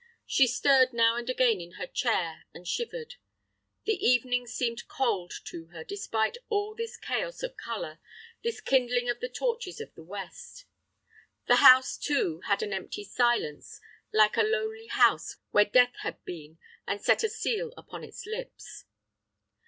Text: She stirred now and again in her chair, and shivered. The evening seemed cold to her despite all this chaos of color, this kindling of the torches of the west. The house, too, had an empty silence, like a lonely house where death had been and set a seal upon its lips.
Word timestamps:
She 0.25 0.47
stirred 0.47 0.93
now 0.93 1.15
and 1.15 1.29
again 1.29 1.61
in 1.61 1.73
her 1.73 1.85
chair, 1.85 2.45
and 2.55 2.67
shivered. 2.67 3.17
The 3.85 4.03
evening 4.03 4.47
seemed 4.47 4.87
cold 4.87 5.31
to 5.45 5.67
her 5.67 5.83
despite 5.83 6.39
all 6.49 6.73
this 6.73 6.97
chaos 6.97 7.43
of 7.43 7.55
color, 7.55 7.99
this 8.41 8.61
kindling 8.61 9.11
of 9.11 9.19
the 9.19 9.29
torches 9.29 9.79
of 9.79 9.93
the 9.93 10.01
west. 10.01 10.65
The 11.45 11.57
house, 11.57 11.97
too, 11.99 12.41
had 12.47 12.63
an 12.63 12.73
empty 12.73 13.03
silence, 13.03 13.79
like 14.11 14.37
a 14.37 14.41
lonely 14.41 14.87
house 14.87 15.35
where 15.51 15.65
death 15.65 15.93
had 16.01 16.25
been 16.25 16.57
and 16.87 16.99
set 16.99 17.23
a 17.23 17.29
seal 17.29 17.71
upon 17.77 18.03
its 18.03 18.25
lips. 18.25 18.85